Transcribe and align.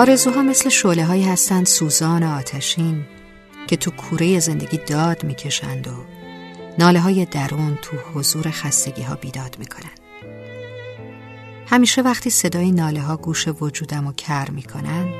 آرزوها 0.00 0.42
مثل 0.42 0.68
شعله 0.68 1.04
هایی 1.04 1.24
هستند 1.24 1.66
سوزان 1.66 2.22
آتشین 2.22 3.04
که 3.66 3.76
تو 3.76 3.90
کوره 3.90 4.38
زندگی 4.38 4.76
داد 4.76 5.24
می‌کشند 5.24 5.88
و 5.88 5.90
ناله 6.78 7.00
های 7.00 7.24
درون 7.24 7.78
تو 7.82 7.96
حضور 8.14 8.50
خستگی 8.50 9.02
ها 9.02 9.14
بیداد 9.14 9.56
می‌کنند. 9.58 10.09
همیشه 11.70 12.02
وقتی 12.02 12.30
صدای 12.30 12.72
ناله 12.72 13.00
ها 13.00 13.16
گوش 13.16 13.48
وجودم 13.60 14.06
و 14.06 14.12
کر 14.12 14.50
می‌کنند 14.50 15.14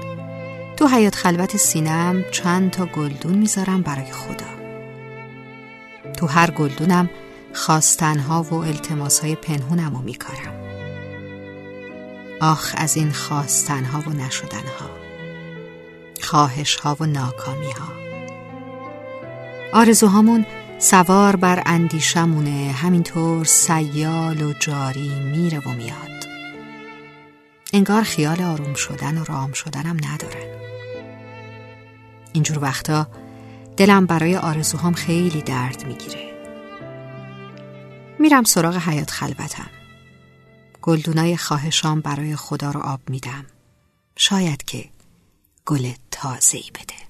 تو 0.77 0.87
حیات 0.87 1.15
خلوت 1.15 1.57
سینم 1.57 2.25
چند 2.33 2.71
تا 2.71 2.87
گلدون 2.87 3.35
می‌ذارم 3.35 3.83
برای 3.83 4.13
خدا. 4.13 4.47
تو 6.17 6.27
هر 6.27 6.51
گلدونم 6.51 7.11
خواستنها 7.53 8.43
و 8.43 8.55
التماسهای 8.55 9.35
پنهونم 9.35 9.97
رو 9.97 10.03
میکارم. 10.03 10.53
آخ 12.41 12.75
از 12.77 12.97
این 12.97 13.13
خواستنها 13.13 14.01
و 14.01 14.13
نشدنها 14.13 14.91
خواهشها 16.23 16.97
و 17.01 17.07
ناکامیها. 17.07 17.89
آرزوهامون 19.73 20.47
سوار 20.79 21.37
بر 21.37 21.63
اندیشمونه 21.67 22.73
همینطور 22.73 23.45
سیال 23.45 24.43
و 24.43 24.53
جاری 24.61 25.09
میره 25.09 25.59
و 25.59 25.71
میاد. 25.71 26.30
انگار 27.73 28.03
خیال 28.03 28.43
آروم 28.43 28.75
شدن 28.75 29.19
و 29.19 29.25
رام 29.25 29.53
شدنم 29.53 29.97
ندارن 30.05 30.61
اینجور 32.33 32.59
وقتا 32.65 33.09
دلم 33.77 34.07
برای 34.07 34.37
آرزوهام 34.37 34.93
خیلی 34.93 35.43
درد 35.43 35.87
می‌گیره. 35.87 36.31
میرم 38.19 38.45
سراغ 38.45 38.77
حیات 38.77 39.11
خلوتم. 39.11 39.71
گلدونای 40.83 41.37
خواهشام 41.37 42.01
برای 42.01 42.37
خدا 42.37 42.71
رو 42.71 42.81
آب 42.81 43.01
میدم. 43.11 43.47
شاید 44.17 44.65
که 44.65 44.85
گل 45.67 45.93
تازه‌ای 46.11 46.71
بده. 46.75 47.10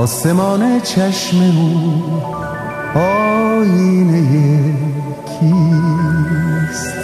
آسمان 0.00 0.80
چشممون 0.80 2.02
آینه 2.94 4.74
کیست؟ 5.26 6.94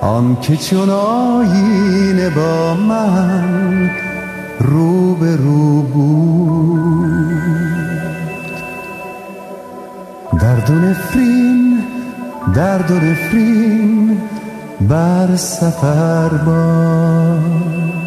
آن 0.00 0.36
که 0.40 0.56
چون 0.56 0.90
آینه 0.90 2.30
با 2.30 2.74
من 2.74 3.90
رو 4.60 5.14
به 5.14 5.36
رو 5.36 5.82
بود. 5.82 7.10
درد 10.40 10.70
و 10.70 10.74
نفرین 10.74 11.82
درد 12.54 12.90
و 12.90 12.94
نفرین 12.94 14.18
بر 14.80 15.36
سفر 15.36 16.28
باد 16.28 17.99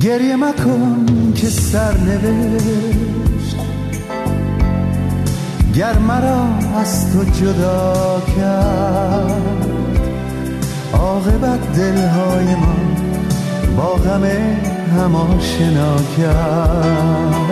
گریه 0.00 0.36
مکن 0.36 1.06
که 1.34 1.46
سرنوشت. 1.46 2.76
گر 5.74 5.98
مرا 5.98 6.44
از 6.80 7.12
تو 7.12 7.24
جدا 7.24 8.22
کرد 8.36 9.85
عاقبت 10.92 11.72
دلهای 11.72 12.54
ما 12.54 12.76
با 13.76 13.94
غم 13.94 14.24
هم 14.96 15.14
آشنا 15.14 15.96
کرد. 16.16 17.50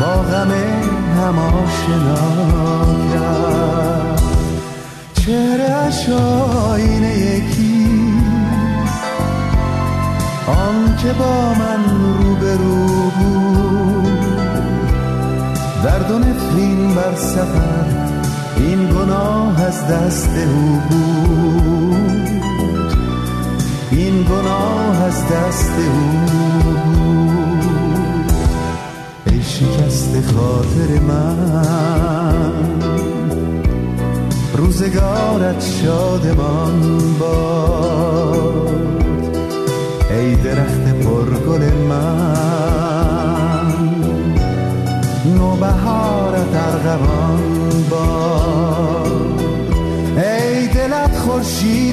با 0.00 0.22
غم 0.22 0.50
هم 1.16 1.38
آشنا 1.38 2.14
کرد. 3.12 4.22
چهرش 5.12 6.08
آینه 6.08 7.18
یکی. 7.18 7.88
آن 10.46 10.96
که 11.02 11.12
با 11.12 11.54
من 11.54 11.84
روبرو 12.18 13.10
بود. 13.10 14.18
درد 15.84 16.10
و 16.10 16.18
نفرین 16.18 16.94
بر 16.94 17.14
سفر 17.14 18.07
این 18.68 18.88
گناه 18.88 19.62
از 19.62 19.86
دست 19.86 20.30
او 20.30 20.80
بود. 20.90 22.28
این 23.90 24.22
گناه 24.22 25.02
از 25.02 25.28
دست 25.28 25.72
او 25.78 26.34
بود. 26.84 28.32
ای 29.26 29.42
شکست 29.42 30.20
خاطر 30.20 31.00
من. 31.08 32.52
روزگارت 34.56 35.64
شادمان 35.82 36.98
باد 37.20 38.27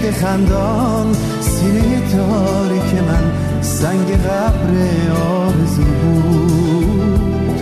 خورشید 0.06 0.25
خندان 0.25 1.16
سینه 1.42 2.02
تاریک 2.12 2.94
من 3.07 3.31
سنگ 3.62 4.12
قبر 4.12 4.72
آرزو 5.12 5.84
بود. 5.84 7.62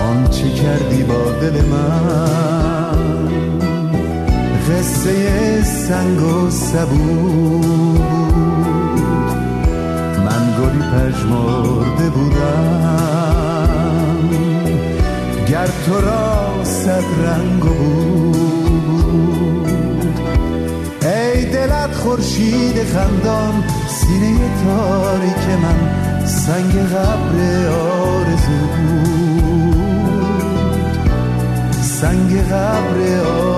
آنچه 0.00 0.50
کردی 0.50 1.02
با 1.02 1.32
دل 1.40 1.64
من؟ 1.64 2.98
قصه 4.68 5.62
سنگ 5.62 6.22
و 6.22 6.50
سبود 6.50 8.02
گلی 10.58 10.82
پژمرده 10.92 12.10
بودم. 12.10 13.21
در 15.62 15.68
تو 15.86 16.00
را 16.00 16.64
صد 16.64 17.04
رنگ 17.24 17.60
بود. 17.60 18.86
ای 21.02 21.44
دلت 21.44 21.94
خورشید 21.94 22.84
خندان 22.84 23.64
سینه 23.88 24.38
تاری 24.64 25.30
که 25.30 25.56
من 25.62 25.78
سنگ 26.26 26.74
قبر 26.88 27.68
آرزو 27.68 28.66
بود. 28.76 29.82
سنگ 31.82 32.46
قبر 32.46 33.20
آرزو 33.20 33.51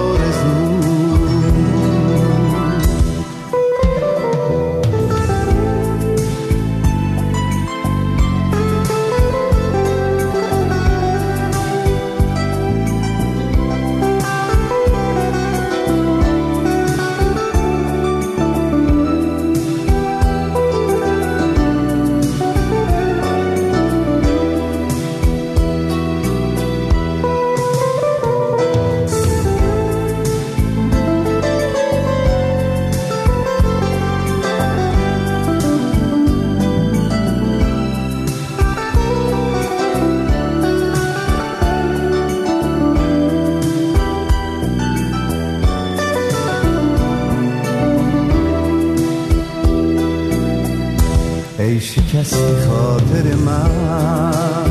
شکستی 51.95 52.67
خاطر 52.69 53.35
من؟ 53.35 54.71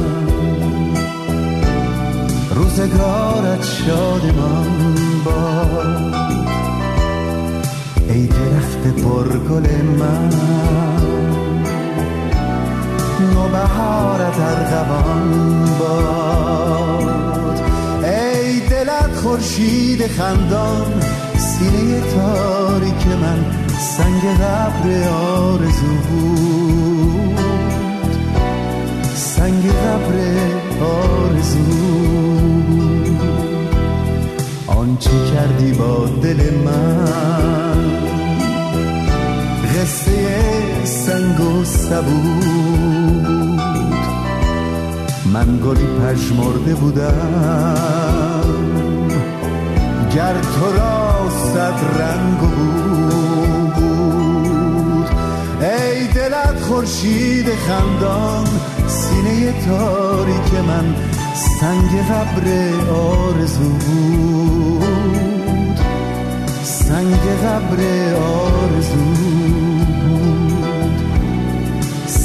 روزگارت 2.56 3.64
شادمان 3.64 4.96
باد 5.25 6.14
ای 8.10 8.28
درخت 8.28 8.88
پرگل 8.88 9.81
من. 10.00 10.30
نوبهارت 13.34 14.40
ارغوان 14.40 15.66
باد. 15.80 17.62
ای 18.04 18.60
دلت 18.60 19.16
خورشید 19.16 20.08
خندان 20.08 21.02
سینه 21.38 22.02
تاریک 22.02 23.08
من 23.08 23.46
سنگ 23.80 24.22
قبر 24.22 25.10
آرزو 25.10 25.96
بود. 26.10 26.93
سبود 42.24 43.62
من 45.34 45.60
گلی 45.66 45.86
پژمرده 45.86 46.75
بودم. 46.75 48.44
گر 50.16 50.34
تو 50.34 50.66
را 50.78 51.30
صد 51.30 51.80
رنگ 52.00 52.40
بود. 52.40 53.84
ای 55.62 56.08
دلت 56.08 56.60
خورشید 56.62 57.48
خندان 57.50 58.48
سینه 58.88 59.54
تاریک 59.66 60.54
من 60.68 60.96
سنگ 61.60 61.92
قبر 62.10 62.46
آرزو 62.92 63.70
بود. 63.70 64.84
سنگ 66.64 67.24
قبر 67.44 67.80
آرزو 68.16 68.96
بود 68.96 69.43